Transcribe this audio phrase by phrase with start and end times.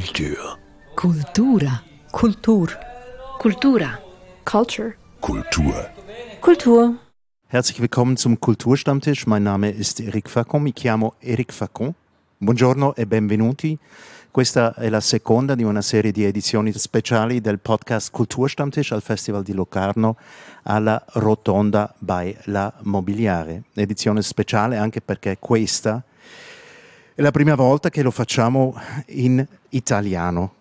[0.00, 0.58] Kultur.
[0.96, 1.82] Kultura.
[2.10, 2.78] Kultur.
[3.38, 3.98] Kultura.
[4.44, 4.94] Culture.
[5.20, 5.90] Kultur.
[6.40, 6.94] Kultur.
[7.48, 9.26] Herzlich willkommen zum Kulturstammtisch.
[9.26, 11.92] Mein Name ist Eric Facon, mi chiamo Eric Facon.
[12.38, 13.78] Buongiorno e benvenuti.
[14.30, 19.42] Questa è la seconda di una serie di edizioni speciali del podcast Kulturstammtisch al Festival
[19.42, 20.16] di Locarno
[20.62, 23.64] alla Rotonda by La Mobiliare.
[23.74, 26.02] Edizione speciale anche perché questa
[27.20, 28.74] è la prima volta che lo facciamo
[29.08, 30.54] in italiano,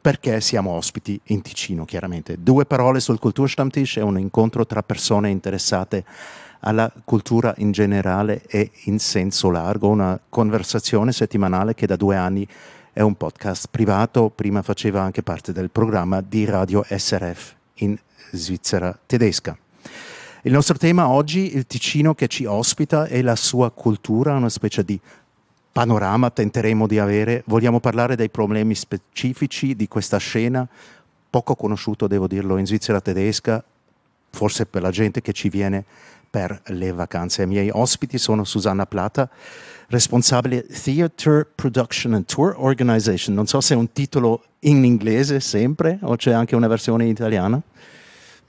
[0.00, 2.36] perché siamo ospiti in Ticino, chiaramente.
[2.40, 6.04] Due parole sul Kulturstammtisch è un incontro tra persone interessate
[6.60, 12.46] alla cultura in generale e in senso largo, una conversazione settimanale che da due anni
[12.92, 17.98] è un podcast privato, prima faceva anche parte del programma di Radio SRF in
[18.30, 19.58] Svizzera tedesca.
[20.42, 24.84] Il nostro tema oggi, il Ticino che ci ospita e la sua cultura, una specie
[24.84, 25.00] di
[25.74, 27.42] panorama tenteremo di avere.
[27.46, 30.66] Vogliamo parlare dei problemi specifici di questa scena,
[31.28, 33.62] poco conosciuto, devo dirlo, in Svizzera tedesca,
[34.30, 35.84] forse per la gente che ci viene
[36.30, 37.42] per le vacanze.
[37.42, 39.28] I miei ospiti sono Susanna Plata,
[39.88, 43.34] responsabile Theatre Production and Tour Organization.
[43.34, 47.10] Non so se è un titolo in inglese sempre o c'è anche una versione in
[47.10, 47.62] italiano.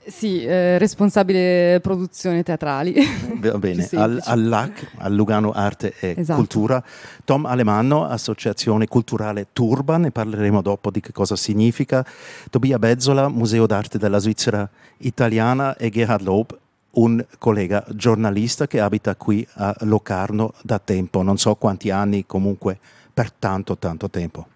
[0.08, 2.94] Sì, eh, responsabile produzioni teatrali.
[3.40, 6.38] Va bene, al, all'AC, al Lugano Arte e Esatto.
[6.38, 6.82] Cultura.
[7.24, 12.06] Tom Alemanno, Associazione Culturale Turban, ne parleremo dopo di che cosa significa.
[12.50, 14.68] Tobia Bezzola, Museo d'Arte della Svizzera
[14.98, 16.56] Italiana e Gerhard Lob,
[16.92, 22.78] un collega giornalista che abita qui a Locarno da tempo, non so quanti anni, comunque
[23.12, 24.46] per tanto tanto tempo,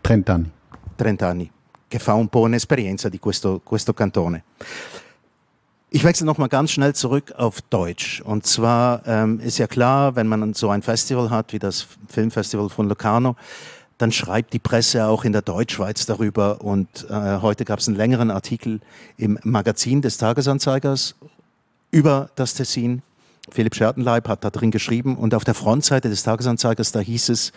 [0.00, 0.50] 30 anni.
[0.96, 1.50] 30 anni,
[1.88, 4.42] che fa un po' un'esperienza di questo, questo Cantone.
[5.88, 8.20] Ich wechsle nochmal ganz schnell zurück auf Deutsch.
[8.20, 12.68] Und zwar ähm, ist ja klar, wenn man so ein Festival hat wie das Filmfestival
[12.68, 13.36] von Locarno,
[13.96, 16.60] dann schreibt die Presse auch in der Deutschschweiz darüber.
[16.60, 18.80] Und äh, heute gab es einen längeren Artikel
[19.16, 21.14] im Magazin des Tagesanzeigers
[21.92, 23.02] über das Tessin.
[23.48, 25.16] Philipp Schertenleib hat da drin geschrieben.
[25.16, 27.52] Und auf der Frontseite des Tagesanzeigers, da hieß es,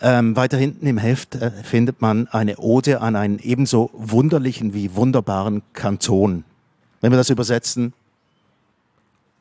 [0.00, 4.94] ähm, weiter hinten im Heft äh, findet man eine Ode an einen ebenso wunderlichen wie
[4.94, 6.44] wunderbaren Kanton.
[7.00, 7.92] Wenn wir das übersetzen,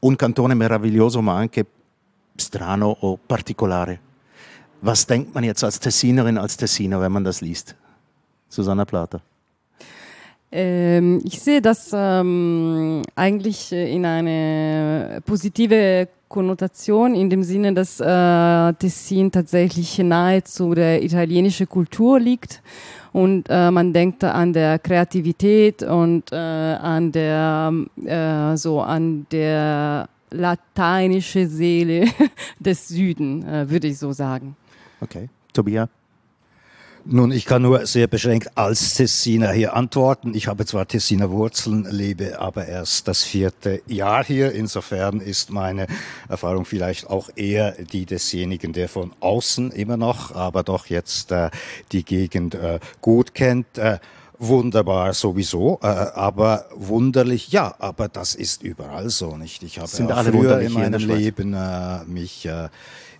[0.02, 1.66] un cantone meraviglioso ma anche
[2.38, 4.00] strano o particolare.
[4.82, 7.76] Was denkt man jetzt als Tessinerin, als Tessiner, wenn man das liest?
[8.50, 9.22] Susanna Plata.
[10.52, 18.74] Ähm, ich sehe das ähm, eigentlich in eine positive Konnotation in dem Sinne, dass äh,
[18.74, 22.64] Tessin tatsächlich nahezu der italienischen Kultur liegt
[23.12, 27.72] und äh, man denkt an der Kreativität und äh, an der
[28.04, 32.08] äh, so an der lateinische Seele
[32.60, 34.56] des Süden, äh, würde ich so sagen.
[35.02, 35.30] Okay.
[35.54, 35.88] Tobia?
[37.06, 40.34] Nun, ich kann nur sehr beschränkt als Tessiner hier antworten.
[40.36, 44.54] Ich habe zwar Tessiner Wurzeln, lebe aber erst das vierte Jahr hier.
[44.54, 45.88] Insofern ist meine
[46.30, 51.50] Erfahrung vielleicht auch eher die desjenigen, der von außen immer noch, aber doch jetzt äh,
[51.92, 53.78] die Gegend äh, gut kennt.
[53.78, 54.00] Äh,
[54.40, 59.64] Wunderbar sowieso, äh, aber wunderlich, ja, aber das ist überall so, nicht?
[59.64, 61.18] Ich habe Sind auch alle früher in in meinem Schweiz?
[61.18, 62.68] Leben äh, mich äh,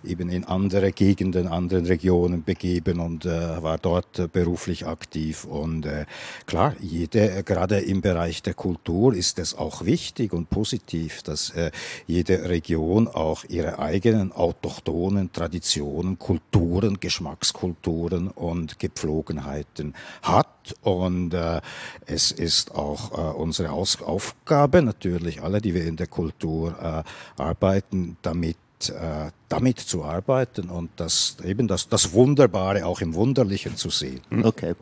[0.06, 5.44] eben in andere Gegenden, anderen Regionen begeben und äh, war dort beruflich aktiv.
[5.44, 6.06] Und äh,
[6.46, 11.70] klar, jede, gerade im Bereich der Kultur ist es auch wichtig und positiv, dass äh,
[12.06, 20.74] jede Region auch ihre eigenen autochthonen Traditionen, Kulturen, Geschmackskulturen und Gepflogenheiten hat.
[20.82, 21.60] Und äh,
[22.06, 27.40] es ist auch äh, unsere Aus Aufgabe natürlich, alle, die wir in der Kultur äh,
[27.40, 28.56] arbeiten, damit
[28.88, 34.20] äh, damit zu arbeiten und das eben das, das Wunderbare auch im Wunderlichen zu sehen.
[34.42, 34.74] Okay.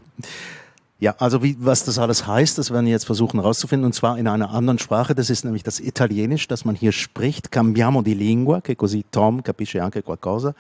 [1.03, 4.19] Ja, also wie, was das alles heißt, das werden wir jetzt versuchen herauszufinden, und zwar
[4.19, 5.17] in einer anderen Sprache.
[5.17, 7.51] Das ist nämlich das Italienisch, das man hier spricht.
[7.51, 10.55] Cambiamo di lingua, che così Tom capisce anche qualcosa.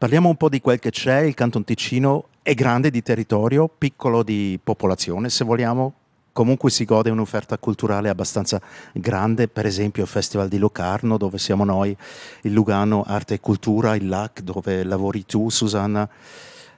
[0.00, 1.20] Parliamo un po' di quel che c'è.
[1.20, 5.92] Il Canton Ticino è grande di territorio, piccolo di popolazione, se vogliamo.
[6.38, 8.60] Comunque si gode un'offerta culturale abbastanza
[8.92, 11.96] grande, per esempio il Festival di Locarno, dove siamo noi,
[12.42, 16.08] il Lugano Arte e Cultura, il LAC, dove lavori tu, Susanna.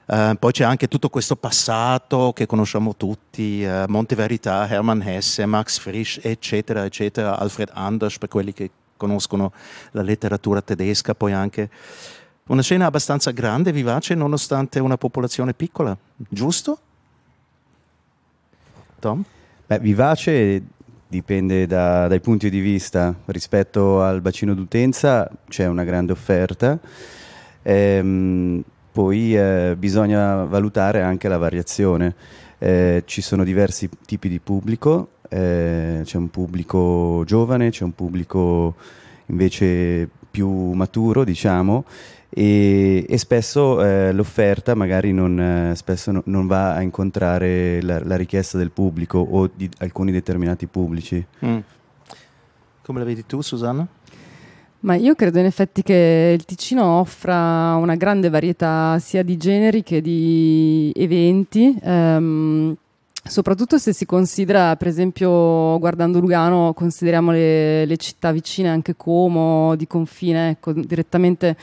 [0.07, 5.45] Eh, poi c'è anche tutto questo passato che conosciamo tutti, eh, Monte Verità, Hermann Hesse,
[5.45, 9.53] Max Frisch, eccetera, eccetera, Alfred Anders, per quelli che conoscono
[9.91, 11.69] la letteratura tedesca, poi anche
[12.47, 16.79] una scena abbastanza grande, vivace, nonostante una popolazione piccola, giusto?
[18.97, 19.23] Tom?
[19.71, 20.61] Beh, vivace
[21.07, 23.15] dipende da- dai punti di vista.
[23.27, 26.77] Rispetto al bacino d'utenza c'è una grande offerta.
[27.61, 32.13] Ehm, poi eh, bisogna valutare anche la variazione.
[32.57, 38.75] Eh, ci sono diversi tipi di pubblico, eh, c'è un pubblico giovane, c'è un pubblico
[39.27, 41.85] invece più maturo, diciamo,
[42.33, 48.01] e, e spesso eh, l'offerta magari non, eh, spesso no, non, va a incontrare la,
[48.01, 51.23] la, richiesta del pubblico o di alcuni determinati pubblici.
[51.45, 51.57] Mm.
[52.83, 53.85] Come la vedi tu, Susanna?
[54.79, 59.83] Ma io credo in effetti che il Ticino offra una grande varietà sia di generi
[59.83, 61.77] che di eventi.
[61.83, 62.75] Ehm,
[63.23, 69.75] soprattutto se si considera, per esempio, guardando Lugano, consideriamo le, le città vicine, anche Como,
[69.75, 71.55] di confine, ecco, direttamente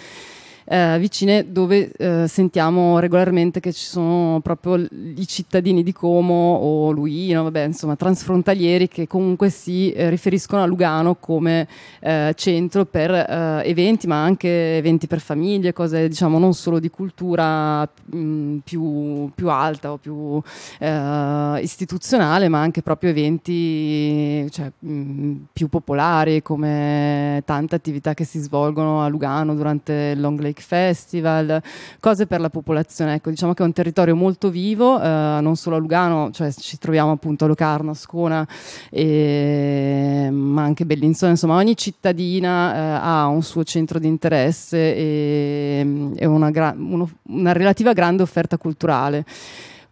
[0.70, 6.90] eh, vicine dove eh, sentiamo regolarmente che ci sono proprio i cittadini di Como o
[6.90, 11.66] Luino, vabbè, insomma, transfrontalieri che comunque si eh, riferiscono a Lugano come
[12.00, 16.90] eh, centro per eh, eventi, ma anche eventi per famiglie, cose diciamo non solo di
[16.90, 20.40] cultura mh, mm, più, più, alta o più
[20.78, 28.24] eh, istituzionale, ma anche proprio eventi cioè, mh, mm, più popolari come tante attività che
[28.24, 31.62] si svolgono a Lugano durante il Long Lake Music Festival,
[32.00, 33.14] cose per la popolazione.
[33.14, 36.78] Ecco, diciamo che è un territorio molto vivo, eh, non solo a Lugano, cioè ci
[36.78, 38.46] troviamo appunto a Locarno, a Scona,
[38.90, 46.12] e, ma anche Bellinzona, insomma ogni cittadina eh, ha un suo centro di interesse e,
[46.16, 49.24] e una, gra- uno, una relativa grande offerta culturale.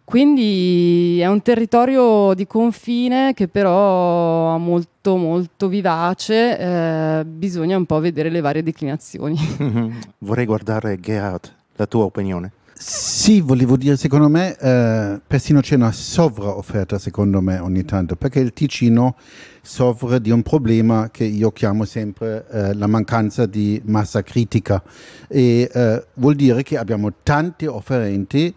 [0.07, 7.85] Quindi è un territorio di confine che però è molto molto vivace, eh, bisogna un
[7.85, 9.37] po' vedere le varie declinazioni.
[10.19, 12.53] Vorrei guardare Gerhard, la tua opinione.
[12.73, 18.39] Sì, volevo dire, secondo me, eh, persino c'è una sovraofferta, secondo me, ogni tanto, perché
[18.39, 19.17] il Ticino
[19.61, 24.81] soffre di un problema che io chiamo sempre eh, la mancanza di massa critica
[25.27, 28.55] e eh, vuol dire che abbiamo tante offerenti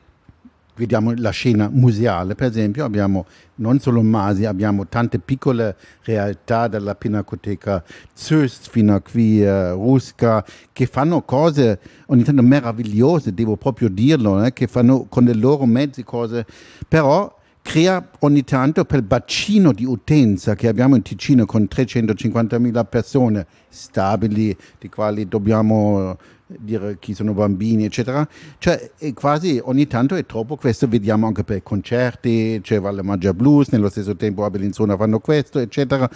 [0.80, 6.94] vediamo la scena museale, per esempio, abbiamo non solo Masi, abbiamo tante piccole realtà dalla
[6.94, 7.84] Pinacoteca
[8.14, 10.42] Zöst fino a qui uh, Rusca
[10.72, 15.66] che fanno cose ogni tanto meravigliose, devo proprio dirlo, eh, che fanno con i loro
[15.66, 16.46] mezzi cose,
[16.88, 22.86] però crea ogni tanto per il bacino di utenza che abbiamo in Ticino con 350.000
[22.88, 26.16] persone stabili, di quali dobbiamo
[26.58, 28.26] dire chi sono bambini, eccetera.
[28.58, 33.68] Cioè, quasi ogni tanto è troppo questo, vediamo anche per concerti, c'è Valle Maggia Blues,
[33.68, 36.08] nello stesso tempo a Bellinzona fanno questo, eccetera.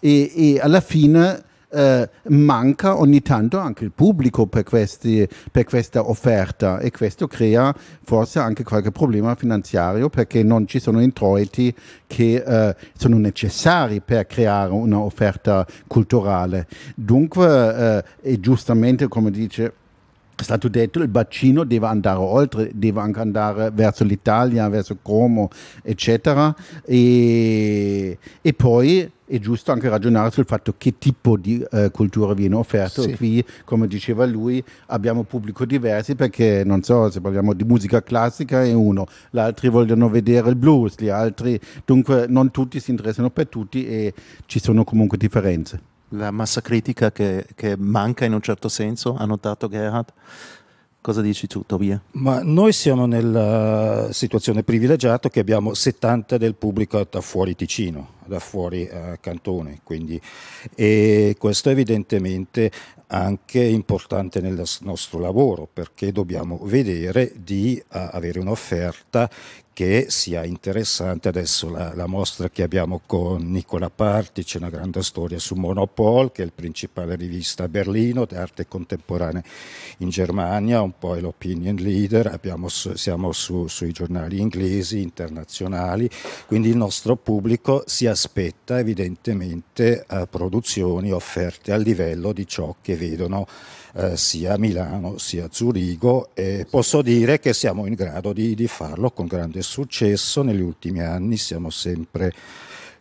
[0.00, 6.08] E, e alla fine eh, manca ogni tanto anche il pubblico per, questi, per, questa
[6.08, 7.74] offerta e questo crea
[8.04, 11.74] forse anche qualche problema finanziario perché non ci sono introiti
[12.06, 16.66] che eh, sono necessari per creare un'offerta culturale.
[16.94, 19.72] Dunque, eh, giustamente come dice
[20.34, 25.48] è stato detto il bacino deve andare oltre, deve anche andare verso l'Italia, verso Como,
[25.82, 26.54] eccetera.
[26.84, 32.56] E, e poi è giusto anche ragionare sul fatto che tipo di eh, cultura viene
[32.56, 33.02] offerta.
[33.02, 33.14] Sì.
[33.14, 38.62] Qui, come diceva lui, abbiamo pubblico diversi perché, non so, se parliamo di musica classica
[38.62, 43.30] è uno, gli altri vogliono vedere il blues, gli altri, dunque non tutti si interessano
[43.30, 44.12] per tutti e
[44.46, 49.24] ci sono comunque differenze la massa critica che, che, manca in un certo senso, ha
[49.24, 50.12] notato Gerhard?
[51.00, 52.00] Cosa dici tu, Tobia?
[52.12, 58.88] Ma noi siamo nella situazione privilegiata che abbiamo 70 del pubblico fuori Ticino, da fuori
[58.90, 60.18] uh, Cantone, quindi,
[60.74, 62.70] e questo evidentemente
[63.08, 69.28] anche importante nel nostro lavoro perché dobbiamo vedere di uh, avere un'offerta
[69.72, 71.28] che sia interessante.
[71.28, 76.30] Adesso la, la, mostra che abbiamo con Nicola Parti, c'è una grande storia su Monopol,
[76.30, 79.42] che è la principale rivista a Berlino d'arte contemporanea
[79.98, 86.08] in Germania, un po' è l'opinion leader, abbiamo, siamo su, sui giornali inglesi, internazionali,
[86.46, 92.94] quindi il nostro pubblico si aspetta evidentemente a produzioni offerte al livello di ciò che
[92.94, 93.48] vedono
[93.94, 98.54] eh, sia a Milano sia a Zurigo e posso dire che siamo in grado di,
[98.54, 100.42] di farlo con grande successo.
[100.42, 102.32] Negli ultimi anni siamo sempre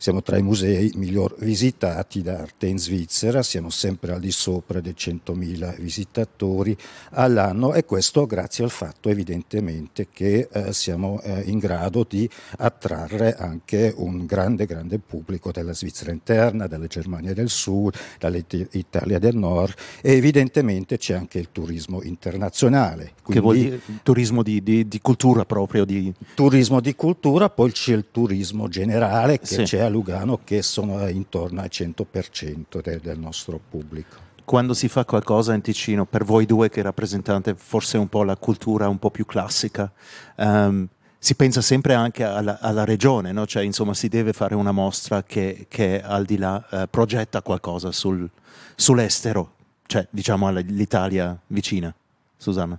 [0.02, 4.96] siamo tra i musei miglior visitati d'arte in Svizzera, siamo sempre al di sopra dei
[4.98, 6.76] 100.000 visitatori
[7.12, 12.28] all'anno e questo grazie al fatto evidentemente che eh, siamo eh, in grado di
[12.58, 19.36] attrarre anche un grande, grande pubblico della Svizzera interna, dalla Germania del Sud, dall'Italia del
[19.38, 23.14] Nord e evidentemente c'è anche il turismo internazionale.
[23.22, 25.86] Quindi, che vuol dire turismo di, di, di, cultura proprio?
[25.86, 26.12] Di...
[26.34, 29.62] Turismo di cultura, poi c'è il turismo generale che sì.
[29.62, 34.30] c'è Lugano che sono intorno al 100% de, del nostro pubblico.
[34.44, 38.36] quando si fa qualcosa in Ticino, per voi due che rappresentate forse un po' la
[38.36, 39.90] cultura un po' più classica,
[40.38, 43.46] um, si pensa sempre anche alla, alla regione, no?
[43.46, 47.92] cioè insomma si deve fare una mostra che, che al di là uh, progetta qualcosa
[47.92, 48.28] sul,
[48.76, 49.54] sull'estero,
[49.86, 51.94] cioè diciamo all'Italia vicina.
[52.42, 52.78] Susanna.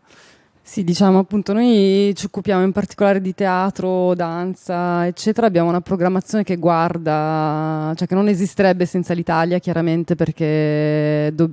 [0.65, 5.47] Sì, diciamo appunto, noi ci occupiamo in particolare di teatro, danza, eccetera.
[5.49, 11.51] Abbiamo una programmazione che guarda, cioè che non esisterebbe senza l'Italia, chiaramente, perché do,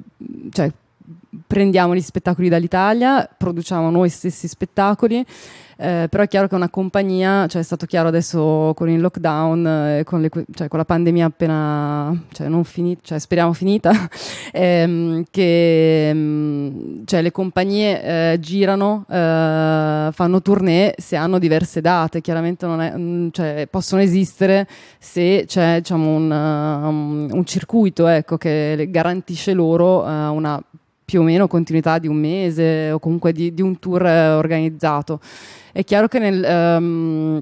[0.52, 0.72] cioè,
[1.46, 5.26] prendiamo gli spettacoli dall'Italia, produciamo noi stessi spettacoli
[5.82, 9.68] eh, però è chiaro che una compagnia, cioè è stato chiaro adesso con il lockdown,
[9.68, 13.92] eh, con, le, cioè con, la pandemia appena, cioè non finita, cioè speriamo finita,
[14.52, 22.20] ehm, che ehm, cioè le compagnie eh, girano, eh, fanno tournée se hanno diverse date,
[22.20, 24.68] chiaramente è, mm, cioè, possono esistere
[24.98, 30.62] se c'è diciamo, un, um, un circuito ecco, che garantisce loro uh, una
[31.10, 35.20] più o meno continuità di un mese o comunque di, di un tour eh, organizzato.
[35.72, 37.42] È chiaro che nel, um,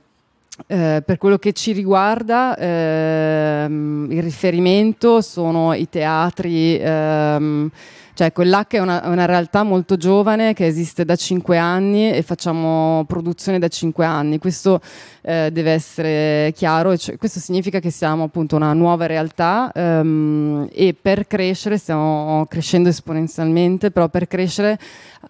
[0.68, 6.80] eh, per quello che ci riguarda, ehm, il riferimento sono i teatri.
[6.80, 7.70] Ehm,
[8.18, 13.06] cioè, quell'H è una, una, realtà molto giovane che esiste da cinque anni e facciamo
[13.06, 14.40] produzione da cinque anni.
[14.40, 14.82] Questo
[15.22, 20.96] eh, deve essere chiaro, cioè, questo significa che siamo appunto una nuova realtà ehm, e
[21.00, 24.80] per crescere, stiamo crescendo esponenzialmente, però per crescere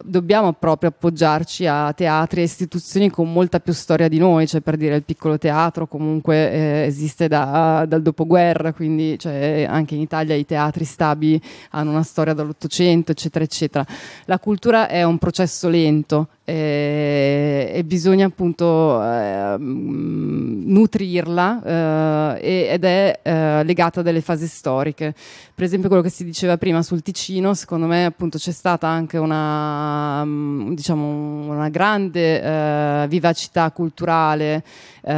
[0.03, 4.77] dobbiamo proprio appoggiarci a teatri e istituzioni con molta più storia di noi, cioè per
[4.77, 10.35] dire il piccolo teatro comunque eh, esiste da, dal dopoguerra, quindi cioè, anche in Italia
[10.35, 11.41] i teatri stabili
[11.71, 13.85] hanno una storia dall'Ottocento, eccetera, eccetera.
[14.25, 19.57] La cultura è un processo lento eh, e bisogna appunto eh,
[20.67, 21.61] nutrirla
[22.39, 25.13] eh, ed è eh, legata a delle fasi storiche.
[25.53, 29.17] Per esempio quello che si diceva prima sul Ticino, secondo me appunto c'è stata anche
[29.17, 31.26] una, mm, diciamo,
[31.57, 34.63] una grande eh, vivacità culturale
[35.01, 35.13] eh,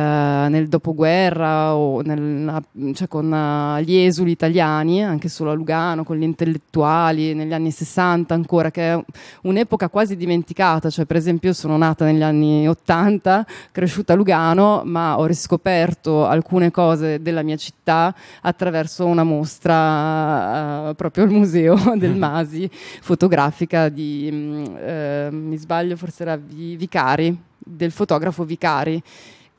[0.49, 2.61] nel dopoguerra o nel,
[2.93, 8.33] cioè con gli esuli italiani, anche solo a Lugano, con gli intellettuali negli anni 60
[8.33, 9.03] ancora, che è
[9.41, 15.17] un'epoca quasi dimenticata, cioè per esempio sono nata negli anni 80, cresciuta a Lugano, ma
[15.17, 22.13] ho riscoperto alcune cose della mia città attraverso una mostra uh, proprio al museo del
[22.13, 22.17] mm.
[22.29, 22.69] Masi,
[23.01, 29.01] fotografica di, uh, mi sbaglio, forse era Vicari, del fotografo Vicari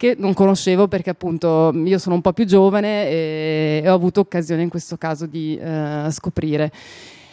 [0.00, 4.62] che non conoscevo perché appunto io sono un po' più giovane e, ho avuto occasione
[4.62, 6.72] in questo caso di uh, scoprire.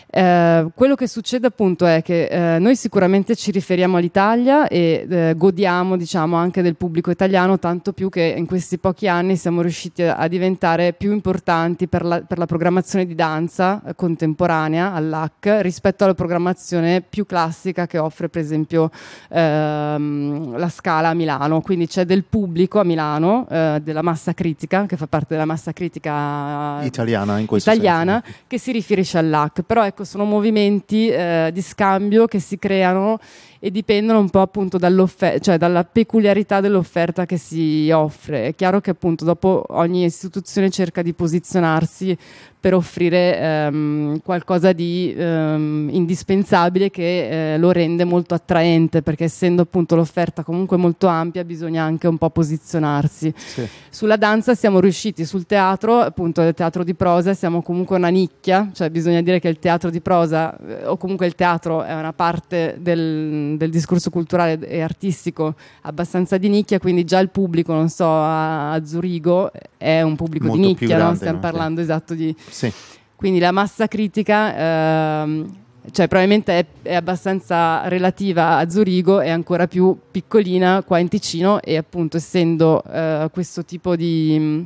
[0.09, 5.33] Eh, quello che succede appunto è che eh, noi sicuramente ci riferiamo all'Italia e eh,
[5.35, 10.03] godiamo diciamo anche del pubblico italiano tanto più che in questi pochi anni siamo riusciti
[10.03, 16.05] a, diventare più importanti per la, per la programmazione di danza eh, contemporanea all'AC rispetto
[16.05, 18.89] alla programmazione più classica che offre per esempio
[19.29, 21.59] ehm, la Scala a Milano.
[21.59, 25.73] Quindi c'è del pubblico a Milano eh, della massa critica che fa parte della massa
[25.73, 32.27] critica italiana italiana che si riferisce all'AC però ecco ecco, sono movimenti eh, di scambio
[32.27, 33.17] che si creano
[33.59, 38.47] e dipendono un po' appunto cioè dalla peculiarità dell'offerta che si offre.
[38.47, 42.17] È chiaro che appunto dopo ogni istituzione cerca di posizionarsi
[42.59, 49.61] per offrire ehm, qualcosa di ehm, indispensabile che eh, lo rende molto attraente perché essendo
[49.61, 53.33] appunto l'offerta comunque molto ampia bisogna anche un po' posizionarsi.
[53.37, 53.65] Sì.
[53.89, 58.69] Sulla danza siamo riusciti, sul teatro appunto il teatro di prosa siamo comunque una nicchia,
[58.73, 62.11] cioè bisogna dire che il teatro di prosa eh, o comunque il teatro è una
[62.11, 67.89] parte del, del discorso culturale e artistico abbastanza di nicchia, quindi già il pubblico, non
[67.89, 71.15] so, a, a Zurigo è un pubblico Molto di nicchia, grande, no?
[71.15, 71.41] stiamo no?
[71.41, 71.85] parlando sì.
[71.85, 72.73] esatto di sì.
[73.17, 75.49] Quindi la massa critica, ehm,
[75.89, 81.59] cioè probabilmente è, è, abbastanza relativa a Zurigo, è ancora più piccolina qua in Ticino
[81.59, 84.65] e appunto essendo eh, questo tipo di...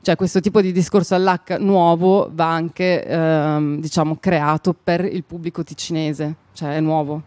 [0.00, 5.62] Cioè questo tipo di discorso all'H nuovo va anche ehm, diciamo creato per il pubblico
[5.62, 7.22] ticinese, cioè è nuovo.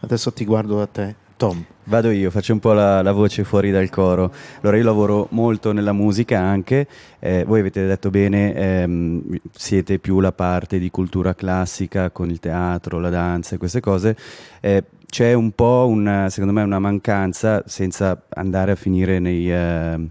[0.00, 1.24] Adesso ti guardo a te.
[1.36, 1.62] Tom.
[1.84, 4.32] Vado io, faccio un po' la, la, voce fuori dal coro.
[4.60, 6.88] Allora, io lavoro molto nella musica anche.
[7.18, 12.40] Eh, voi avete detto bene, ehm, siete più la parte di cultura classica con il
[12.40, 14.16] teatro, la danza e queste cose.
[14.60, 19.52] Eh, c'è un po' una, secondo me, una mancanza, senza andare a finire nei.
[19.52, 20.08] Eh,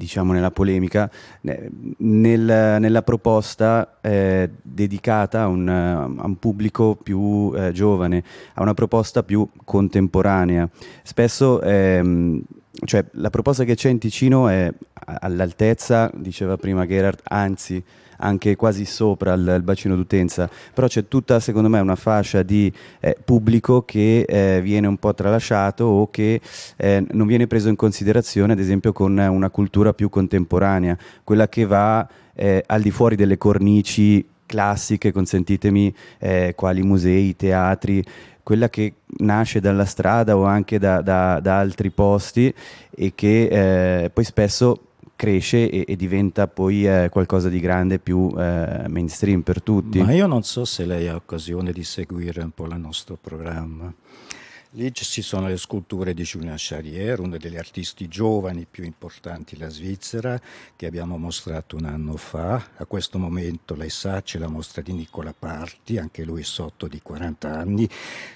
[0.00, 1.10] diciamo nella polemica,
[1.42, 8.72] nel, nella proposta eh, dedicata a un, a un, pubblico più eh, giovane, a una
[8.72, 10.66] proposta più contemporanea.
[11.02, 12.42] Spesso ehm,
[12.84, 17.82] cioè, la proposta che c'è in Ticino è all'altezza, diceva prima Gerard, anzi
[18.20, 22.72] anche quasi sopra il, il, bacino d'utenza, però c'è tutta secondo me una fascia di
[23.00, 26.40] eh, pubblico che eh, viene un po' tralasciato o che
[26.76, 31.66] eh, non viene preso in considerazione ad esempio con una cultura più contemporanea, quella che
[31.66, 38.04] va eh, al di fuori delle cornici classiche, consentitemi, eh, quali musei, teatri,
[38.42, 42.52] quella che nasce dalla strada o anche da, da, da altri posti
[42.90, 44.89] e che eh, poi spesso
[45.20, 50.00] cresce e, e diventa poi eh, qualcosa di grande più eh, mainstream per tutti.
[50.00, 53.92] Ma io non so se lei ha occasione di seguire un po' il nostro programma.
[54.74, 59.68] Lì ci sono le sculture di Julien Charrier, uno degli artisti giovani più importanti della
[59.68, 60.40] Svizzera,
[60.76, 62.68] che abbiamo mostrato un anno fa.
[62.76, 67.00] A questo momento, lei sa, c'è la mostra di Nicola Parti, anche lui sotto di
[67.02, 67.88] 40 anni,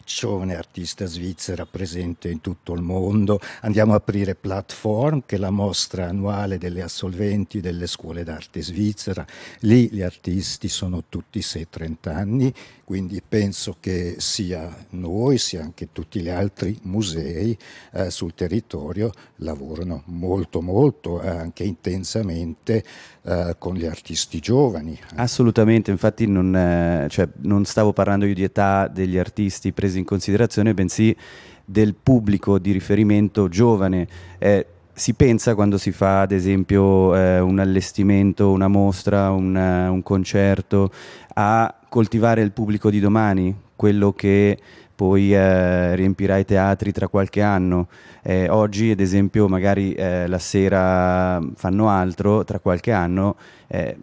[0.05, 3.39] giovane artista svizzera presente in tutto il mondo.
[3.61, 9.25] Andiamo a aprire Platform, che è la mostra annuale delle assolventi delle scuole d'arte svizzera.
[9.61, 16.23] Lì gli artisti sono tutti 6-30 anni, quindi penso che sia noi, sia anche tutti
[16.25, 17.57] gli altri musei
[17.93, 22.83] eh, sul territorio lavorano molto molto, eh, anche intensamente
[23.23, 24.99] eh, con gli artisti giovani.
[25.17, 30.05] Assolutamente, infatti non, eh, cioè, non stavo parlando io di età degli artisti presi in
[30.05, 31.15] considerazione, bensì
[31.63, 34.09] del pubblico di riferimento giovane.
[34.39, 40.03] Eh, si pensa quando si fa ad esempio eh, un allestimento, una mostra, un, un
[40.03, 40.91] concerto,
[41.35, 44.57] a coltivare il pubblico di domani, quello che
[44.95, 47.89] poi eh, riempirà i teatri tra qualche anno.
[48.23, 53.37] Eh, oggi, ad esempio, magari eh, la sera fanno altro, tra qualche anno
[53.67, 53.97] eh,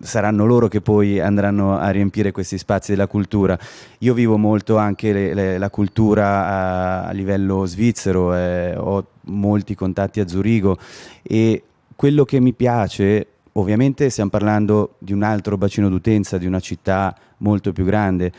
[0.00, 3.58] saranno loro che poi andranno a riempire questi spazi della cultura.
[3.98, 9.74] Io vivo molto anche le, le, la cultura a, a livello svizzero, eh, ho molti
[9.74, 10.76] contatti a Zurigo
[11.22, 11.62] e
[11.96, 17.14] quello che mi piace Ovviamente stiamo parlando di un altro bacino d'utenza, di una città
[17.38, 18.32] molto più grande,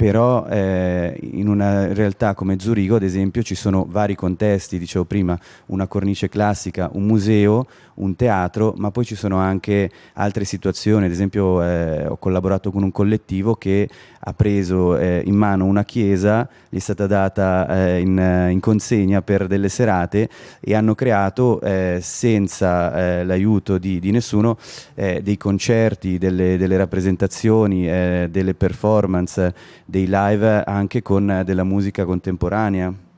[0.00, 5.38] però eh, in una realtà come Zurigo, ad esempio, ci sono vari contesti, dicevo prima,
[5.66, 7.66] una cornice classica, un museo,
[8.00, 12.82] un teatro, ma poi ci sono anche altre situazioni, ad esempio eh, ho collaborato con
[12.82, 13.88] un collettivo che
[14.22, 19.22] ha preso eh, in mano una chiesa, gli è stata data eh, in, in, consegna
[19.22, 20.28] per delle serate
[20.60, 24.58] e hanno creato eh, senza eh, l'aiuto di, di nessuno
[24.94, 27.88] eh, dei concerti, delle, delle rappresentazioni,
[28.30, 33.08] delle performance, dei live anche con della musica contemporanea.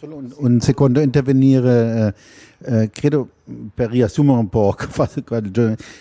[0.00, 2.14] Solo un, un secondo intervenire
[2.64, 3.28] eh, credo
[3.74, 4.74] per riassumere un po'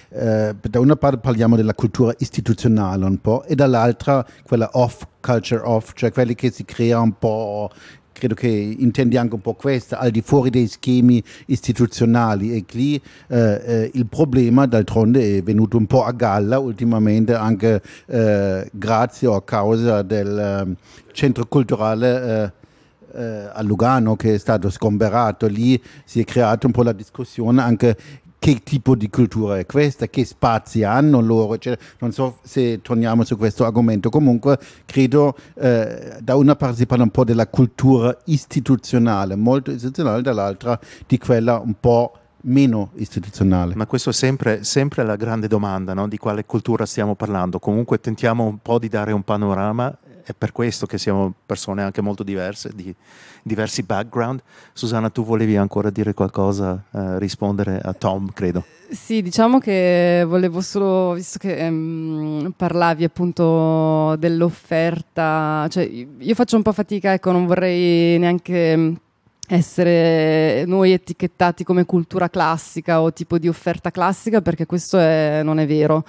[0.10, 5.60] eh, da una parte parliamo della cultura istituzionale un po' e dall'altra quella off, culture
[5.66, 7.70] off, cioè quelli che si crea un po'
[8.14, 12.56] credo che intendi anche un po' questa, al di fuori dei schemi istituzionali.
[12.56, 12.96] E lì
[13.28, 19.28] eh, eh, il problema d'altronde è venuto un po' a galla ultimamente anche eh, grazie
[19.28, 20.76] o a causa del ehm,
[21.12, 22.54] centro culturale
[23.14, 27.62] eh, a Lugano che è stato sgomberato, lì si è creata un po' la discussione
[27.62, 27.98] anche
[28.40, 33.26] che tipo di cultura è questa, che spazi hanno loro, cioè, non so se torniamo
[33.26, 38.18] su questo argomento, comunque credo eh, da una parte si parla un po' della cultura
[38.26, 43.76] istituzionale, molto istituzionale, dall'altra di quella un po' meno istituzionale.
[43.76, 46.08] Ma questo è sempre, sempre la grande domanda, no?
[46.08, 47.60] di quale cultura stiamo parlando.
[47.60, 49.94] Comunque tentiamo un po' di dare un panorama
[50.30, 52.94] è per questo che siamo persone anche molto diverse, di
[53.42, 54.44] diversi background.
[54.74, 58.64] Susanna, tu volevi ancora dire qualcosa, eh, rispondere a Tom, credo.
[58.92, 66.62] Sì, diciamo che volevo solo, visto che ehm, parlavi appunto dell'offerta, cioè io faccio un
[66.62, 68.98] po' fatica, ecco, non vorrei neanche
[69.48, 75.58] essere noi etichettati come cultura classica o tipo di offerta classica perché questo è, non
[75.58, 76.06] è vero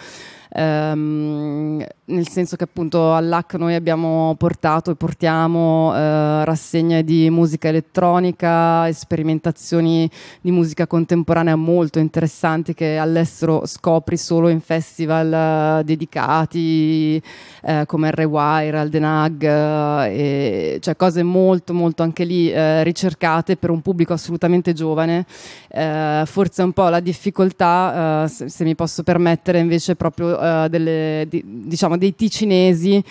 [0.50, 7.68] ehm, nel senso che appunto all'AC noi abbiamo portato e portiamo eh, rassegne di musica
[7.68, 10.10] elettronica, sperimentazioni
[10.40, 15.32] di musica contemporanea molto interessanti che all'estero scopri solo in festival
[15.80, 17.22] eh, dedicati
[17.62, 23.80] eh, come R-Wire, Aldenag, eh, cioè cose molto molto anche lì eh, ricercate per un
[23.82, 25.26] pubblico assolutamente giovane.
[25.68, 31.26] Eh, forse un po' la difficoltà, se, se mi posso permettere, invece proprio uh, delle,
[31.28, 33.02] di, diciamo, dei ticinesi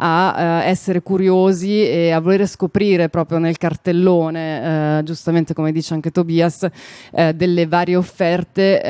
[0.00, 5.94] a uh, essere curiosi e a voler scoprire proprio nel cartellone, uh, giustamente come dice
[5.94, 6.66] anche Tobias,
[7.34, 8.80] delle varie offerte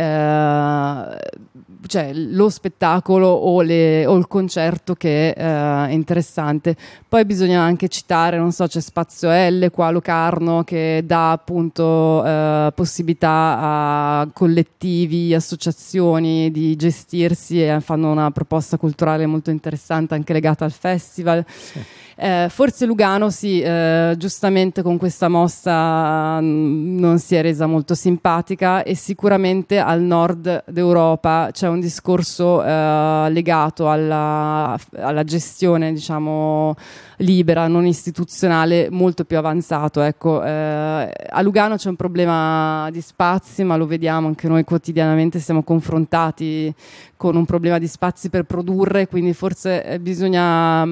[1.86, 6.76] cioè, lo spettacolo o, le, o, il concerto che uh, è interessante.
[7.08, 12.22] Poi bisogna anche citare, non so, c'è Spazio L qua a Locarno che dà appunto
[12.24, 20.32] uh, possibilità a collettivi, associazioni di gestirsi e fanno una proposta culturale molto interessante anche
[20.32, 21.44] legata al festival.
[21.46, 21.80] Sì.
[22.20, 27.94] Eh, forse Lugano sì, eh, giustamente con questa mossa mm, non si è resa molto
[27.94, 36.74] simpatica e sicuramente al nord d'Europa c'è un discorso eh, legato alla, alla gestione, diciamo,
[37.18, 40.00] libera, non istituzionale, molto più avanzato.
[40.00, 45.38] Ecco, eh, a Lugano c'è un problema di spazi, ma lo vediamo anche noi quotidianamente,
[45.38, 46.74] siamo confrontati
[47.16, 50.84] con un problema di spazi per produrre, quindi forse eh, bisogna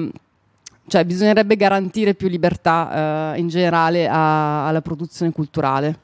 [0.87, 5.99] cioè bisognerebbe garantire più libertà eh, in generale a, alla produzione culturale.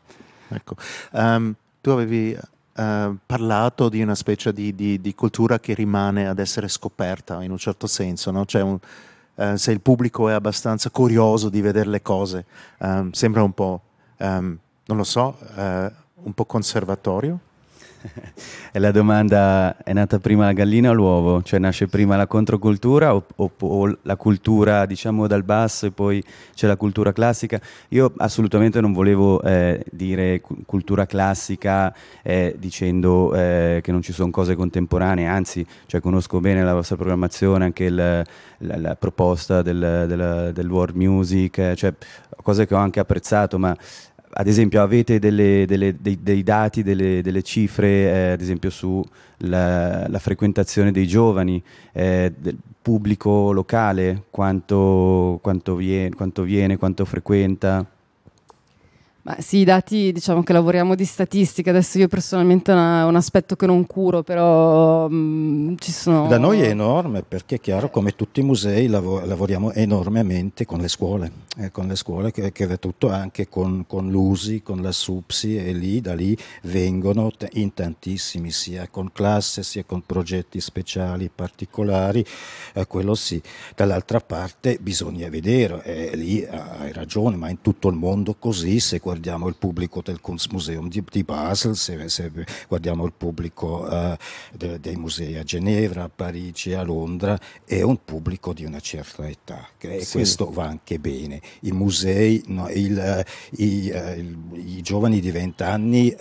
[0.49, 0.75] Ecco,
[1.11, 6.39] um, tu avevi uh, parlato di una specie di, di, di, cultura che rimane ad
[6.39, 8.45] essere scoperta in un certo senso, no?
[8.45, 8.77] cioè un,
[9.35, 12.45] uh, se il pubblico è abbastanza curioso di vedere le cose,
[12.79, 13.81] um, sembra un po',
[14.17, 15.91] um, non lo so, uh,
[16.23, 17.39] un po' conservatorio?
[18.75, 21.43] E la domanda è nata prima la gallina o l'uovo?
[21.43, 26.23] Cioè nasce prima la controcultura o, o, o, la cultura diciamo dal basso e poi
[26.55, 27.61] c'è la cultura classica?
[27.89, 34.31] Io assolutamente non volevo eh, dire cultura classica eh, dicendo eh, che non ci sono
[34.31, 38.25] cose contemporanee, anzi cioè, conosco bene la vostra programmazione, anche il, la,
[38.57, 41.93] la, proposta del, del, del world music, eh, cioè
[42.41, 43.75] cose che ho anche apprezzato, ma
[44.33, 50.07] ad esempio avete delle, delle, dei, dei, dati, delle, delle cifre, eh, ad esempio sulla
[50.07, 57.85] la frequentazione dei giovani, eh, del pubblico locale, quanto, quanto, viene, quanto viene, quanto frequenta?
[59.25, 63.55] Ma sì, i dati, diciamo che lavoriamo di statistica, adesso io personalmente è un aspetto
[63.55, 66.27] che non curo, però mh, mm, ci sono...
[66.27, 70.79] Da noi è enorme perché è chiaro, come tutti i musei lav- lavoriamo enormemente con
[70.81, 74.91] le scuole, eh, con le scuole che, che tutto anche con, con l'USI, con la
[74.91, 80.59] SUPSI e lì, da lì vengono t- in tantissimi, sia con classe sia con progetti
[80.59, 82.25] speciali, particolari,
[82.73, 83.41] eh, quello sì.
[83.75, 88.99] Dall'altra parte bisogna vedere, eh, lì hai ragione, ma in tutto il mondo così, se
[88.99, 92.31] guardiamo il pubblico del Kunstmuseum di, di Basel, se, se,
[92.67, 94.15] guardiamo il pubblico uh,
[94.53, 99.27] de, dei musei a Ginevra, a Parigi, a Londra, è un pubblico di una certa
[99.27, 100.11] età e sì.
[100.13, 101.41] questo va anche bene.
[101.61, 104.37] I musei, no, il, uh, i, uh, il,
[104.77, 106.15] i, giovani di 20 anni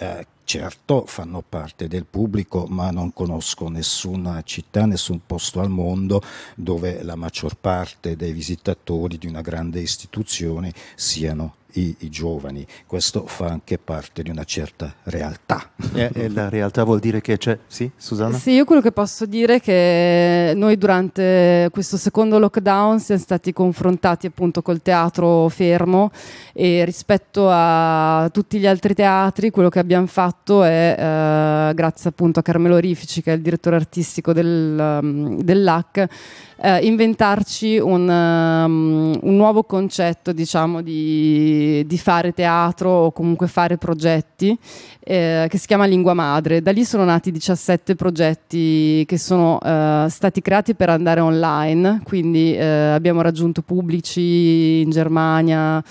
[0.45, 6.21] Certo, fanno parte del pubblico, ma non conosco nessuna città, nessun posto al mondo
[6.57, 12.67] dove la maggior parte dei visitatori di una grande istituzione siano i, i, giovani.
[12.87, 15.71] Questo fa anche parte di una certa realtà.
[15.95, 18.37] E, e, la realtà vuol dire che c'è, sì, Susanna?
[18.37, 23.53] Sì, io quello che posso dire è che noi durante questo secondo lockdown siamo stati
[23.53, 26.11] confrontati appunto col teatro fermo
[26.53, 32.41] e rispetto a tutti gli altri teatri quello che abbiamo fatto è, eh, grazie appunto
[32.41, 36.07] a Carmelo Rifici che è il direttore artistico del, um, dell'AC,
[36.61, 43.77] eh, inventarci un, um, un, nuovo concetto diciamo di, di, fare teatro o comunque fare
[43.79, 44.57] progetti
[45.01, 46.63] eh, che si chiama Lingua Madre.
[46.63, 52.55] Da lì sono nati 17 progetti che sono eh, stati creati per andare online, quindi
[52.57, 55.83] eh, abbiamo raggiunto pubblici in Germania,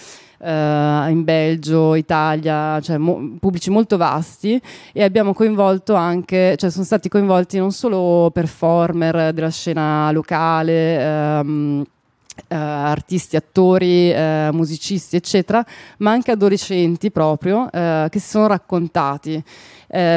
[0.44, 4.60] Uh, in Belgio, Italia, cioè mo- pubblici molto vasti
[4.92, 11.86] e abbiamo coinvolto anche, cioè sono stati coinvolti non solo performer della scena locale, um,
[12.34, 15.64] Uh, artisti, attori, uh, musicisti, eccetera,
[15.98, 19.44] ma anche adolescenti proprio uh, che si sono raccontati.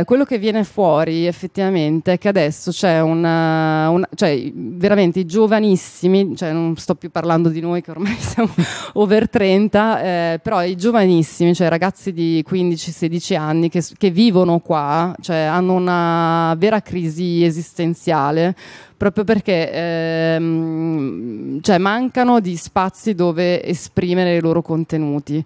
[0.04, 6.36] Quello che viene fuori effettivamente è che adesso c'è una, una, cioè veramente i giovanissimi,
[6.36, 8.50] cioè non sto più parlando di noi che ormai siamo
[8.94, 15.38] over 30, però i giovanissimi, cioè ragazzi di 15-16 anni che, che vivono qua, cioè
[15.38, 18.54] hanno una vera crisi esistenziale
[18.96, 25.44] proprio perché ehm, cioè mancano di spazi dove esprimere i loro contenuti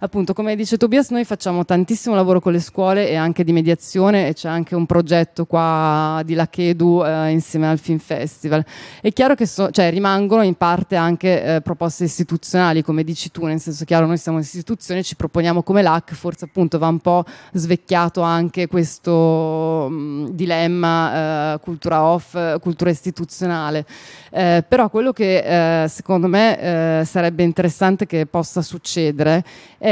[0.00, 4.28] appunto, come dice Tobias, noi facciamo tantissimo lavoro con le scuole e anche di mediazione
[4.28, 8.64] e c'è anche un progetto qua di Lachedu eh, insieme al Film Festival.
[9.00, 13.44] È chiaro che so, cioè, rimangono in parte anche eh, proposte istituzionali, come dici tu,
[13.44, 17.24] nel senso chiaro, noi siamo un'istituzione, ci proponiamo come LAC, forse appunto va un po'
[17.52, 23.84] svecchiato anche questo mh, mm, dilemma eh, cultura off, cultura istituzionale.
[24.30, 29.44] Eh, però quello che eh, secondo me eh, sarebbe interessante che possa succedere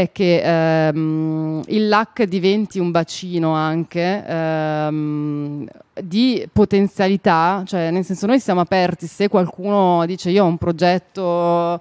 [0.03, 5.67] è che ehm, il LAC diventi un bacino anche ehm,
[6.01, 11.81] di potenzialità, cioè nel senso noi siamo aperti, se qualcuno dice io ho un progetto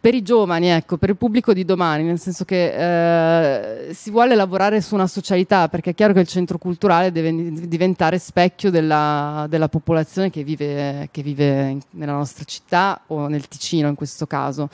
[0.00, 4.34] per i giovani, ecco, per il pubblico di domani, nel senso che eh, si vuole
[4.34, 7.32] lavorare su una socialità, perché è chiaro che il centro culturale deve
[7.68, 13.86] diventare specchio della, della popolazione che vive, che vive nella nostra città o nel Ticino
[13.86, 14.68] in questo caso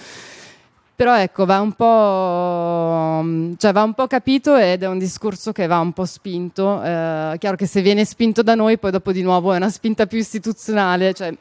[0.98, 5.68] però ecco va un po' cioè va un po' capito ed è un discorso che
[5.68, 6.82] va un po' spinto.
[6.82, 10.08] Eh, chiaro che se viene spinto da noi poi dopo di nuovo è una spinta
[10.08, 11.32] più istituzionale cioè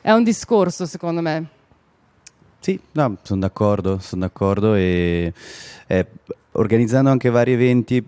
[0.00, 1.46] è un discorso secondo me.
[2.58, 5.32] Sì, no, sono d'accordo, sono d'accordo e
[5.86, 6.06] eh,
[6.56, 8.04] organizzando anche vari eventi,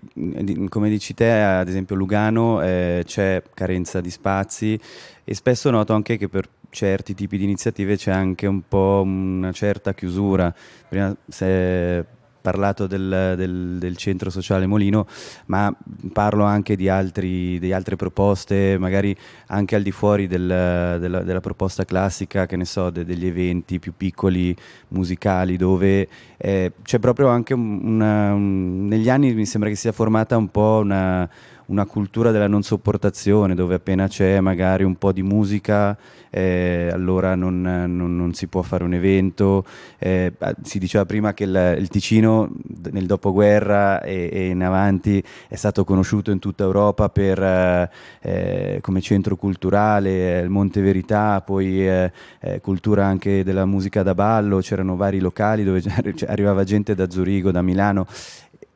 [0.69, 4.79] come dici te, ad esempio Lugano eh, c'è carenza di spazi
[5.23, 9.51] e spesso noto anche che per certi tipi di iniziative c'è anche un po' una
[9.51, 10.53] certa chiusura.
[10.87, 12.05] Prima se
[12.41, 15.05] parlato del, del, del, centro sociale Molino,
[15.47, 15.73] ma
[16.13, 19.15] parlo anche di, altri, di, altre proposte, magari
[19.47, 23.79] anche al di fuori del, della, della, proposta classica, che ne so, de, degli eventi
[23.79, 24.55] più piccoli,
[24.89, 30.37] musicali, dove eh, c'è proprio anche una, un, negli anni mi sembra che sia formata
[30.37, 31.29] un po' una
[31.69, 35.97] una cultura della non sopportazione, dove appena c'è magari un po' di musica,
[36.31, 39.65] eh, allora non, non, non, si può fare un evento.
[39.97, 42.49] Eh, si diceva prima che il, il Ticino
[42.91, 47.89] nel dopoguerra e, e, in avanti è stato conosciuto in tutta Europa per,
[48.21, 54.15] eh, come centro culturale, il Monte Verità, poi eh, eh, cultura anche della musica da
[54.15, 55.81] ballo, c'erano vari locali dove
[56.27, 58.07] arrivava gente da Zurigo, da Milano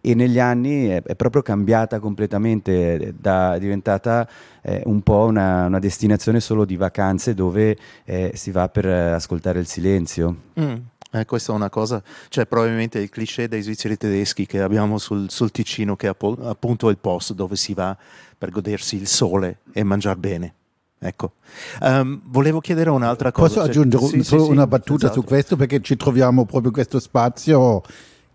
[0.06, 4.28] e negli anni è, è proprio cambiata completamente, da, è diventata
[4.62, 9.60] eh, un po' una, una, destinazione solo di vacanze dove eh, si va per ascoltare
[9.60, 10.36] il silenzio.
[10.60, 10.76] Mm.
[11.10, 15.30] Eh, questa è una cosa, cioè probabilmente il cliché dei svizzeri tedeschi che abbiamo sul,
[15.30, 17.96] sul Ticino, che è appunto il posto dove si va
[18.38, 20.54] per godersi il sole e mangiare bene.
[21.00, 21.34] Ecco,
[21.82, 23.48] um, volevo chiedere un'altra cosa.
[23.48, 25.22] Posso aggiungere sì, solo sì, una battuta esatto.
[25.22, 27.84] su questo perché ci troviamo proprio in questo spazio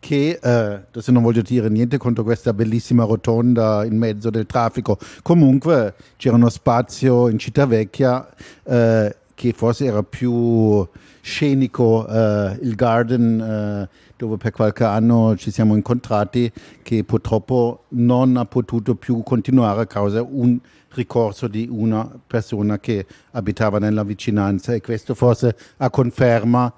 [0.00, 4.98] che, eh, adesso non voglio dire niente contro questa bellissima rotonda in mezzo del traffico,
[5.22, 8.28] comunque c'era uno spazio in Cittavecchia
[8.64, 10.86] eh, che forse era più
[11.20, 16.50] scenico, eh, il garden eh, dove per qualche anno ci siamo incontrati,
[16.82, 20.58] che purtroppo non ha potuto più continuare a causa un
[20.94, 24.72] ricorso di una persona che abitava nella vicinanza.
[24.72, 26.72] E questo forse a conferma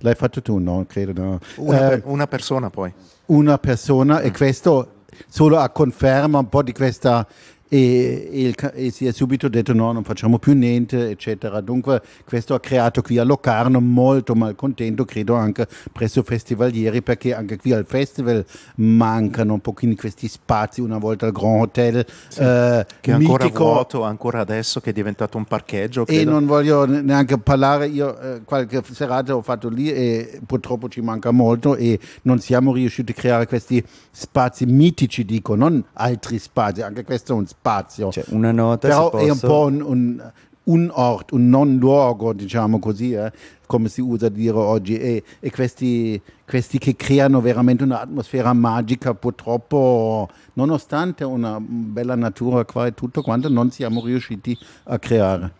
[0.00, 0.84] L'hai fatto tu, no?
[0.88, 1.38] Credo no.
[1.56, 2.92] Una, eh, una persona poi.
[3.26, 4.24] Una persona mm.
[4.24, 4.92] e questo
[5.28, 7.26] solo a conferma un po' di questa
[7.72, 11.60] e, e, e, si è subito detto no, non facciamo più niente, eccetera.
[11.60, 17.58] Dunque questo ha creato qui a Locarno molto malcontento, credo anche presso festivalieri, perché anche
[17.58, 18.44] qui al festival
[18.76, 22.04] mancano un pochino questi spazi, una volta al Grand Hotel.
[22.26, 23.64] Sì, eh, che è ancora mitico.
[23.64, 26.04] vuoto, ancora adesso che è diventato un parcheggio.
[26.04, 26.20] Credo.
[26.20, 31.02] E non voglio neanche parlare, io eh, qualche serata ho fatto lì e purtroppo ci
[31.02, 33.80] manca molto e non siamo riusciti a creare questi
[34.10, 38.10] spazi mitici, dico, non altri spazi, anche questo è un spazio spazio.
[38.10, 40.32] Cioè, una nota Però è un po' un, un,
[40.64, 43.30] un, ort, un non luogo, diciamo così, eh,
[43.66, 50.28] come si usa dire oggi, e, e questi, questi, che creano veramente un'atmosfera magica, purtroppo,
[50.54, 55.52] nonostante una bella natura qua e tutto quanto, non siamo riusciti a creare.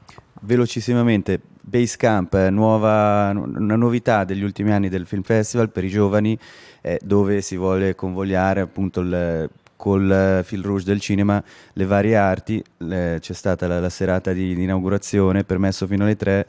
[0.42, 6.36] Velocissimamente, Basecamp, eh, nuova, una novità degli ultimi anni del Film Festival per i giovani,
[6.80, 12.14] eh, dove si vuole convogliare appunto il col eh, fil rouge del cinema le varie
[12.14, 16.46] arti, le, c'è stata la, la serata di, di, inaugurazione, permesso fino alle tre,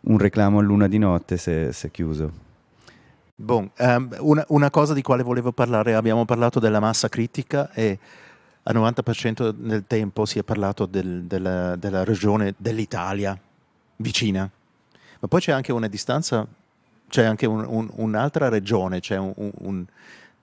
[0.00, 2.44] un reclamo a luna di notte si è chiuso.
[3.34, 7.98] Bon, um, una, una, cosa di quale volevo parlare, abbiamo parlato della massa critica e
[8.64, 13.38] al 90% del tempo si è parlato del, della, della regione dell'Italia
[13.96, 14.50] vicina,
[15.20, 16.46] ma poi c'è anche una distanza,
[17.08, 19.84] c'è anche un, un, un'altra regione, c'è un,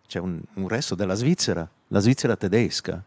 [0.08, 3.02] c'è un resto della Svizzera la Svizzera tedesca.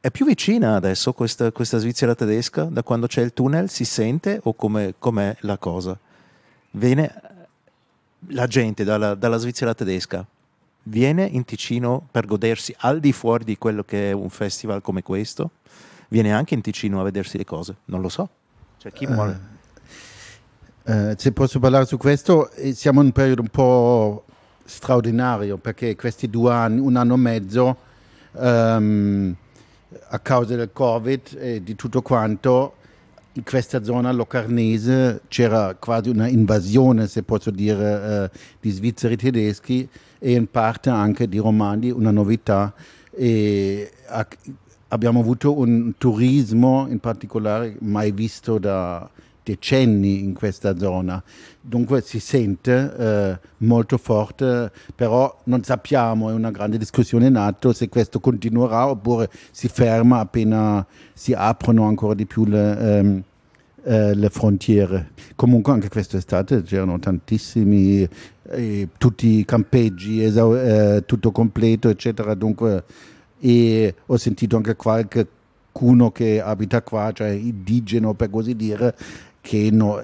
[0.00, 2.64] È più vicina adesso questa, questa Svizzera tedesca?
[2.64, 5.96] Da quando c'è il tunnel si sente o com'è, com'è la cosa?
[6.72, 7.22] Viene
[8.28, 10.26] la gente dalla, dalla Svizzera tedesca
[10.84, 15.02] viene in Ticino per godersi al di fuori di quello che è un festival come
[15.02, 15.50] questo?
[16.08, 17.76] Viene anche in Ticino a vedersi le cose?
[17.86, 18.28] Non lo so.
[18.78, 19.40] Cioè, chi vuole?
[20.84, 24.24] Uh, uh, se posso parlare su questo, eh, siamo in un periodo un po'
[24.70, 27.76] straordinario perché questi due anni, un anno e mezzo,
[28.32, 29.34] um,
[30.08, 32.74] a causa del Covid e di tutto quanto,
[33.34, 39.88] in questa zona locarnese c'era quasi una invasione, se posso dire, eh, di svizzeri tedeschi
[40.18, 42.72] e in parte anche di romani, una novità.
[43.12, 43.92] E
[44.88, 49.08] abbiamo avuto un turismo in particolare mai visto da
[49.42, 51.22] decenni in questa zona.
[51.60, 57.72] Dunque si sente eh, molto forte, però non sappiamo, è una grande discussione in atto
[57.72, 63.22] se questo continuerà oppure si ferma appena si aprono ancora di più le, ehm,
[63.84, 65.10] eh, le frontiere.
[65.36, 68.08] Comunque anche quest'estate c'erano tantissimi,
[68.50, 72.34] eh, tutti i campeggi, esau- eh, tutto completo, eccetera.
[72.34, 72.84] Dunque,
[73.38, 78.94] e ho sentito anche qualcuno che abita qua, cioè indigeno per così dire,
[79.40, 80.00] che no,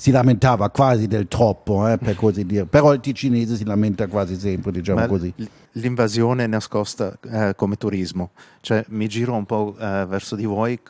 [0.00, 2.64] si lamentava quasi del troppo, eh, per così dire.
[2.64, 5.32] Però il ticinese si lamenta quasi sempre, diciamo Ma così.
[5.72, 8.30] L'invasione nascosta eh, come turismo,
[8.62, 10.80] cioè mi giro un po' eh, verso di voi,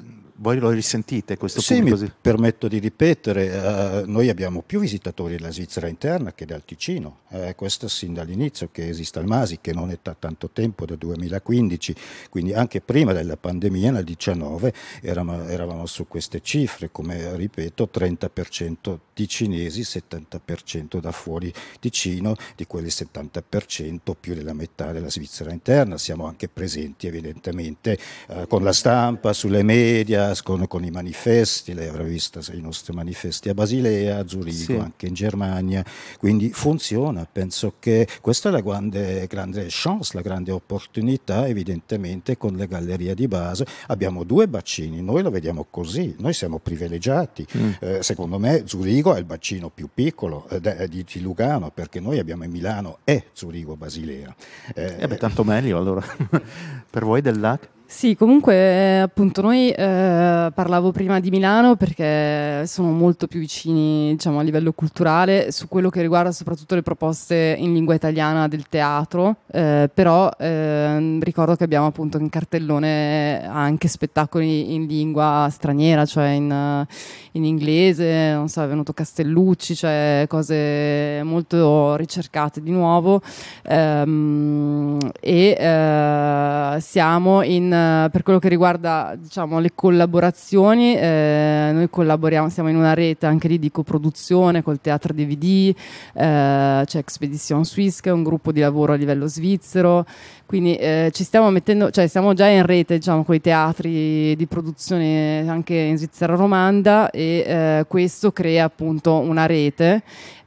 [0.41, 1.99] voi lo risentite questo sì, pubblico?
[1.99, 7.21] mi permetto di ripetere, uh, noi abbiamo più visitatori della Svizzera interna che dal Ticino,
[7.29, 10.97] uh, questo sin dall'inizio che esiste il Masi, che non è da tanto tempo, dal
[10.97, 11.95] 2015,
[12.31, 14.73] quindi anche prima della pandemia, nel 2019,
[15.03, 22.89] eravamo, eravamo su queste cifre, come ripeto, 30% ticinesi, 70% da fuori Ticino, di quelli
[22.89, 27.99] 70% più della metà della Svizzera interna, siamo anche presenti evidentemente
[28.29, 32.95] uh, con la stampa, sulle media, con, con, i manifesti, lei avrà visto i nostri
[32.95, 34.75] manifesti a Basilea, a Zurigo, sì.
[34.75, 35.85] anche in Germania,
[36.19, 42.55] quindi funziona, penso che questa è la grande, grande chance, la grande opportunità evidentemente con
[42.55, 47.71] le gallerie di base, abbiamo due bacini, noi lo vediamo così, noi siamo privilegiati, mm.
[47.81, 52.19] eh, secondo me Zurigo è il bacino più piccolo eh, di, di, Lugano perché noi
[52.19, 54.35] abbiamo in Milano e Zurigo Basilea.
[54.75, 56.05] Eh, eh beh, tanto meglio allora,
[56.91, 57.69] per voi del LAC?
[57.93, 64.39] Sì, comunque appunto noi eh, parlavo prima di Milano perché sono molto più vicini diciamo,
[64.39, 69.39] a livello culturale su quello che riguarda soprattutto le proposte in lingua italiana del teatro,
[69.51, 76.29] eh, però eh, ricordo che abbiamo appunto in cartellone anche spettacoli in lingua straniera, cioè
[76.29, 76.87] in,
[77.33, 83.21] in inglese, non so, è venuto Castellucci, cioè cose molto ricercate di nuovo.
[83.65, 87.79] Ehm, e eh, siamo in
[88.11, 93.49] per quello che riguarda diciamo, le collaborazioni, eh, noi collaboriamo, siamo in una rete anche
[93.49, 95.75] lì di coproduzione col Teatro DVD,
[96.15, 100.05] eh, c'è Expedition Suisse che è un gruppo di lavoro a livello svizzero,
[100.47, 104.47] quindi eh, ci stiamo mettendo, cioè siamo già in rete diciamo, con i teatri di
[104.49, 110.03] produzione anche in Svizzera romanda e eh, questo crea appunto una rete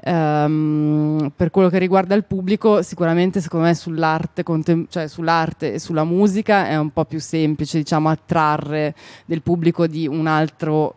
[0.06, 5.80] Um, per quello che riguarda il pubblico, sicuramente secondo me sull'arte, contem- cioè sull'arte e
[5.80, 10.92] sulla musica è un po' più semplice diciamo, attrarre del pubblico di un'altra uh,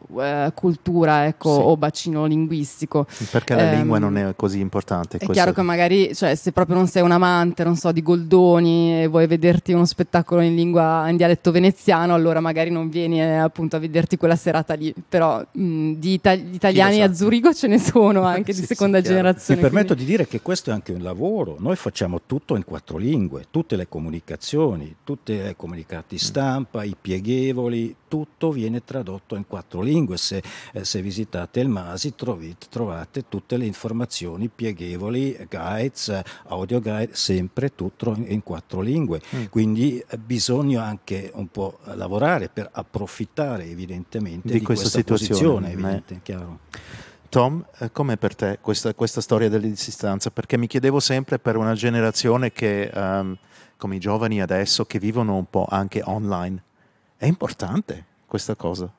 [0.55, 1.61] cultura ecco, sì.
[1.61, 3.07] o bacino linguistico.
[3.31, 5.19] Perché la um, lingua non è così importante.
[5.19, 9.03] È chiaro che magari cioè, se proprio non sei un amante non so, di Goldoni
[9.03, 13.37] e vuoi vederti uno spettacolo in lingua in dialetto veneziano, allora magari non vieni eh,
[13.37, 14.93] appunto a vederti quella serata lì.
[15.09, 19.01] Però mh, di ita- italiani a Zurigo ce ne sono anche sì, di seconda seconda
[19.01, 19.61] generazione.
[19.61, 20.05] Mi permetto quindi...
[20.05, 23.77] di dire che questo è anche un lavoro, noi facciamo tutto in quattro lingue, tutte
[23.77, 30.17] le comunicazioni, tutti i comunicati stampa, i pieghevoli, tutto viene tradotto in quattro lingue.
[30.17, 37.11] Se, eh, se visitate il Masi trovate, trovate, tutte le informazioni pieghevoli, guides, audio guide,
[37.13, 39.21] sempre tutto in, in quattro lingue.
[39.35, 39.45] Mm.
[39.51, 45.73] Quindi eh, bisogna anche un po' lavorare per approfittare evidentemente di, di questa, questa situazione.
[45.73, 46.59] Evidente, chiaro.
[47.29, 50.31] Tom, eh, com'è per te questa, questa storia della distanza?
[50.31, 53.37] Perché mi chiedevo sempre per una generazione che, um,
[53.77, 56.63] come i giovani adesso, che vivono un po' anche online,
[57.17, 58.91] è importante questa cosa?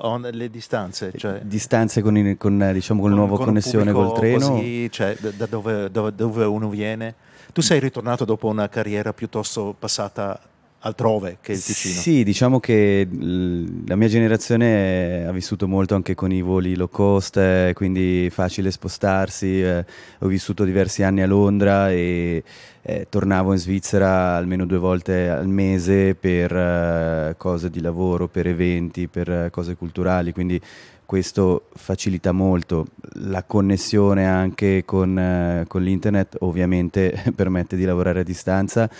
[0.00, 4.50] On, le distanze, cioè, distanze con, il, con, diciamo, con, con nuova connessione col treno,
[4.50, 7.14] così, cioè, da dove, dove, dove uno viene.
[7.52, 10.38] Tu sei ritornato dopo una carriera piuttosto passata
[10.80, 12.00] altrove che il Ticino.
[12.00, 17.36] Sì, diciamo che la mia generazione ha vissuto molto anche con i voli low cost,
[17.36, 19.62] eh, quindi facile spostarsi.
[19.62, 19.84] Eh,
[20.18, 22.42] ho vissuto diversi anni a Londra e
[22.82, 29.08] eh, tornavo in Svizzera almeno due volte al mese per cose di lavoro, per eventi,
[29.08, 30.60] per cose culturali, quindi
[31.04, 38.90] questo facilita molto la connessione anche con, con l'internet, ovviamente permette di lavorare a distanza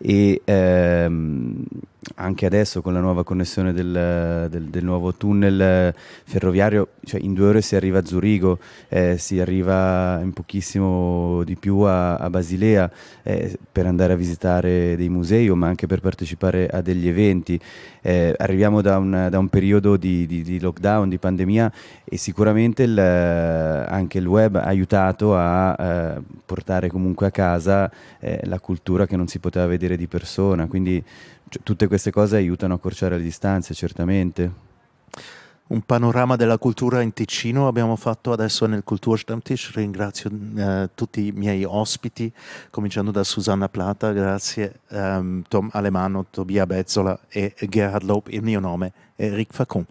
[0.00, 1.64] e ehm,
[2.16, 5.94] anche adesso con la nuova connessione del, del, del nuovo tunnel
[6.24, 11.56] ferroviario, cioè in due ore si arriva a Zurigo, eh, si arriva in pochissimo di
[11.56, 12.90] più a, a Basilea
[13.22, 17.58] eh, per andare a visitare dei musei ma anche per partecipare a degli eventi.
[18.00, 21.72] Eh, arriviamo da un, da un periodo di, di, di, lockdown, di pandemia
[22.04, 27.90] e sicuramente il, anche il web ha aiutato a eh, portare comunque a casa
[28.20, 30.66] eh, la cultura che non si poteva vedere di persona.
[30.66, 31.02] Quindi
[31.48, 34.66] cioè, tutte queste cose aiutano a accorciare le distanze, certamente.
[35.68, 39.72] Un panorama della cultura in Ticino abbiamo fatto adesso nel Kulturstammtisch.
[39.74, 42.32] Ringrazio eh, tutti i miei ospiti,
[42.70, 48.28] cominciando da Susanna Plata, grazie, um, Tom Alemano, Tobia Bezzola e Gerhard Lob.
[48.28, 49.84] Il mio nome è Eric Facon.